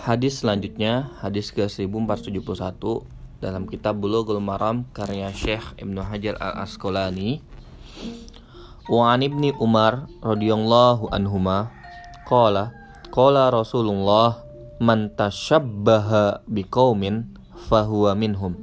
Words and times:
hadis 0.00 0.40
selanjutnya 0.40 1.12
hadis 1.20 1.52
ke 1.52 1.64
1471 1.64 2.40
dalam 3.40 3.64
kitab 3.68 4.00
Bulughul 4.00 4.40
Maram 4.40 4.88
karya 4.96 5.32
Syekh 5.32 5.76
Ibnu 5.80 6.00
Hajar 6.04 6.36
Al 6.40 6.64
Asqalani 6.64 7.40
Wa 8.90 9.14
ibni 9.14 9.54
Umar 9.60 10.10
radhiyallahu 10.18 11.14
anhuma 11.14 11.70
qala 12.26 12.74
qala 13.14 13.46
Rasulullah 13.54 14.42
man 14.82 15.12
tashabbaha 15.14 16.42
biqaumin 16.48 17.30
fahuwa 17.70 18.16
minhum. 18.18 18.56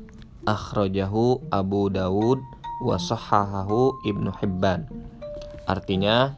Akhrajahu 0.44 1.48
Abu 1.48 1.88
Dawud 1.88 2.44
wa 2.84 3.00
sahahahu 3.00 3.96
Ibnu 4.04 4.34
Hibban. 4.42 4.90
Artinya 5.64 6.36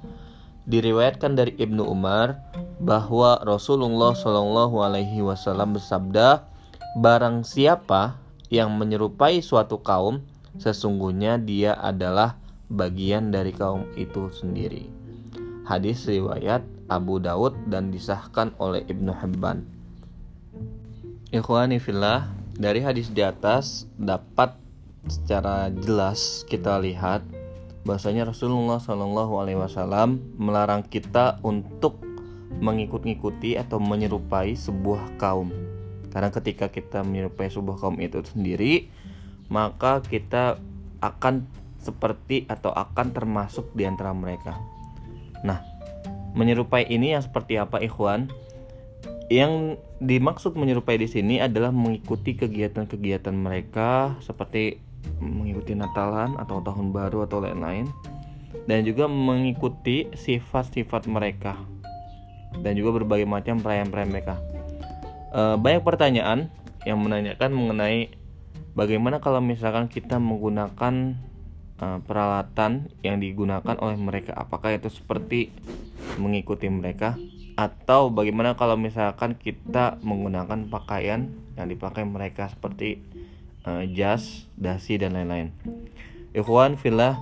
diriwayatkan 0.70 1.33
dari 1.33 1.57
Ibnu 1.57 1.81
Umar 1.81 2.38
bahwa 2.77 3.41
Rasulullah 3.41 4.13
Shallallahu 4.13 4.80
Alaihi 4.85 5.25
Wasallam 5.25 5.75
bersabda, 5.75 6.45
barang 7.02 7.41
siapa 7.44 8.21
yang 8.53 8.77
menyerupai 8.77 9.41
suatu 9.41 9.81
kaum, 9.81 10.21
sesungguhnya 10.61 11.41
dia 11.41 11.73
adalah 11.73 12.38
bagian 12.70 13.34
dari 13.34 13.49
kaum 13.49 13.89
itu 13.97 14.30
sendiri. 14.30 14.85
Hadis 15.66 16.05
riwayat 16.05 16.61
Abu 16.89 17.17
Daud 17.17 17.58
dan 17.70 17.89
disahkan 17.89 18.53
oleh 18.61 18.86
Ibnu 18.86 19.13
Hibban. 19.13 19.66
Ikhwani 21.30 21.77
fillah, 21.77 22.30
dari 22.58 22.81
hadis 22.81 23.09
di 23.13 23.22
atas 23.22 23.86
dapat 23.97 24.58
secara 25.05 25.70
jelas 25.73 26.45
kita 26.49 26.81
lihat 26.81 27.22
bahasanya 27.88 28.27
Rasulullah 28.27 28.81
Shallallahu 28.81 29.39
Alaihi 29.39 29.59
Wasallam 29.59 30.19
melarang 30.35 30.83
kita 30.83 31.39
untuk 31.45 32.03
mengikut-ikuti 32.59 33.55
atau 33.55 33.79
menyerupai 33.79 34.53
sebuah 34.57 35.16
kaum. 35.16 35.49
Karena 36.09 36.33
ketika 36.33 36.67
kita 36.67 37.05
menyerupai 37.05 37.47
sebuah 37.47 37.80
kaum 37.80 38.02
itu 38.02 38.19
sendiri, 38.25 38.89
maka 39.47 40.03
kita 40.03 40.59
akan 40.99 41.47
seperti 41.80 42.44
atau 42.52 42.75
akan 42.75 43.16
termasuk 43.16 43.71
di 43.71 43.88
antara 43.88 44.11
mereka. 44.11 44.59
Nah, 45.47 45.64
menyerupai 46.36 46.89
ini 46.91 47.16
yang 47.16 47.23
seperti 47.23 47.55
apa, 47.55 47.80
ikhwan? 47.80 48.27
Yang 49.31 49.80
dimaksud 50.02 50.58
menyerupai 50.58 50.99
di 50.99 51.08
sini 51.08 51.36
adalah 51.39 51.69
mengikuti 51.69 52.36
kegiatan-kegiatan 52.36 53.31
mereka 53.31 54.17
seperti 54.25 54.81
mengikuti 55.19 55.75
Natalan 55.75 56.39
atau 56.39 56.64
tahun 56.64 56.95
baru 56.95 57.28
atau 57.28 57.44
lain-lain 57.44 57.92
dan 58.66 58.81
juga 58.86 59.05
mengikuti 59.05 60.09
sifat-sifat 60.14 61.05
mereka 61.05 61.58
dan 62.61 62.73
juga 62.73 63.02
berbagai 63.02 63.30
macam 63.30 63.61
perayaan-perayaan 63.61 64.09
mereka. 64.09 64.36
E, 65.30 65.42
banyak 65.58 65.86
pertanyaan 65.86 66.50
yang 66.83 66.97
menanyakan 66.97 67.53
mengenai 67.53 68.09
bagaimana 68.73 69.22
kalau 69.22 69.38
misalkan 69.38 69.86
kita 69.86 70.17
menggunakan 70.17 71.14
e, 71.77 71.86
peralatan 72.03 72.89
yang 73.05 73.22
digunakan 73.22 73.77
oleh 73.77 73.97
mereka, 74.02 74.33
apakah 74.33 74.73
itu 74.73 74.89
seperti 74.89 75.53
mengikuti 76.17 76.66
mereka 76.67 77.16
atau 77.59 78.08
bagaimana 78.08 78.55
kalau 78.55 78.80
misalkan 78.80 79.36
kita 79.36 80.00
menggunakan 80.00 80.72
pakaian 80.72 81.27
yang 81.59 81.67
dipakai 81.67 82.08
mereka 82.08 82.47
seperti 82.47 83.03
uh, 83.65 83.83
jas, 83.89 84.47
dasi 84.59 84.95
dan 84.99 85.15
lain-lain. 85.17 85.55
Ikhwan 86.35 86.77
fillah, 86.77 87.17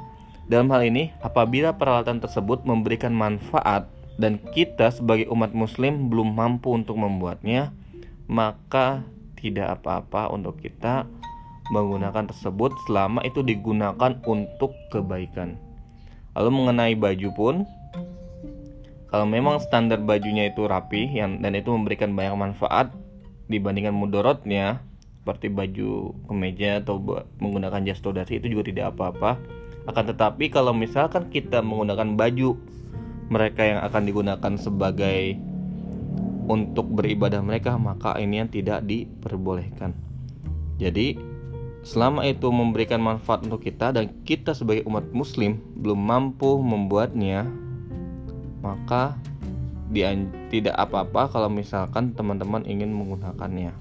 dalam 0.48 0.68
hal 0.72 0.88
ini 0.88 1.16
apabila 1.24 1.76
peralatan 1.76 2.20
tersebut 2.20 2.68
memberikan 2.68 3.16
manfaat 3.16 3.88
dan 4.20 4.42
kita 4.52 4.92
sebagai 4.92 5.30
umat 5.32 5.54
muslim 5.54 6.10
belum 6.12 6.36
mampu 6.36 6.74
untuk 6.74 6.98
membuatnya, 7.00 7.72
maka 8.28 9.06
tidak 9.38 9.80
apa-apa 9.80 10.34
untuk 10.34 10.60
kita 10.60 11.06
menggunakan 11.70 12.32
tersebut 12.32 12.74
selama 12.88 13.24
itu 13.28 13.44
digunakan 13.44 14.18
untuk 14.26 14.74
kebaikan. 14.90 15.60
Lalu 16.34 16.50
mengenai 16.54 16.94
baju 16.96 17.30
pun 17.36 17.56
kalau 19.08 19.24
memang 19.24 19.64
standar 19.64 20.04
bajunya 20.04 20.52
itu 20.52 20.68
rapi 20.68 21.16
dan 21.16 21.52
itu 21.56 21.72
memberikan 21.72 22.12
banyak 22.12 22.36
manfaat 22.36 22.92
dibandingkan 23.48 23.96
mudorotnya 23.96 24.84
seperti 25.28 25.52
baju 25.52 26.16
kemeja 26.24 26.80
atau 26.80 27.04
menggunakan 27.44 27.84
jas 27.84 28.00
todasi 28.00 28.40
itu 28.40 28.48
juga 28.48 28.72
tidak 28.72 28.96
apa-apa. 28.96 29.36
Akan 29.84 30.08
tetapi 30.08 30.48
kalau 30.48 30.72
misalkan 30.72 31.28
kita 31.28 31.60
menggunakan 31.60 32.16
baju 32.16 32.56
mereka 33.28 33.68
yang 33.68 33.84
akan 33.84 34.08
digunakan 34.08 34.54
sebagai 34.56 35.36
untuk 36.48 36.96
beribadah 36.96 37.44
mereka 37.44 37.76
maka 37.76 38.16
ini 38.16 38.40
yang 38.40 38.48
tidak 38.48 38.88
diperbolehkan. 38.88 39.92
Jadi 40.80 41.20
selama 41.84 42.24
itu 42.24 42.48
memberikan 42.48 43.04
manfaat 43.04 43.44
untuk 43.44 43.68
kita 43.68 43.92
dan 43.92 44.24
kita 44.24 44.56
sebagai 44.56 44.88
umat 44.88 45.12
muslim 45.12 45.60
belum 45.76 46.08
mampu 46.08 46.56
membuatnya 46.56 47.44
maka 48.64 49.20
tidak 50.48 50.76
apa-apa 50.80 51.36
kalau 51.36 51.52
misalkan 51.52 52.16
teman-teman 52.16 52.64
ingin 52.64 52.96
menggunakannya 52.96 53.76